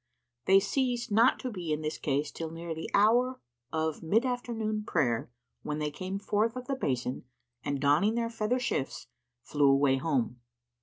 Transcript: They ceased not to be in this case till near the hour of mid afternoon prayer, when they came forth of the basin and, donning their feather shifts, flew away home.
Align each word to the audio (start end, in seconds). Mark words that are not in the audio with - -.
They 0.45 0.59
ceased 0.59 1.11
not 1.11 1.37
to 1.41 1.51
be 1.51 1.71
in 1.71 1.81
this 1.83 1.99
case 1.99 2.31
till 2.31 2.49
near 2.49 2.73
the 2.73 2.89
hour 2.91 3.39
of 3.71 4.01
mid 4.01 4.25
afternoon 4.25 4.83
prayer, 4.83 5.29
when 5.61 5.77
they 5.77 5.91
came 5.91 6.17
forth 6.17 6.55
of 6.55 6.65
the 6.65 6.73
basin 6.75 7.25
and, 7.63 7.79
donning 7.79 8.15
their 8.15 8.31
feather 8.31 8.57
shifts, 8.57 9.05
flew 9.43 9.69
away 9.71 9.97
home. 9.97 10.39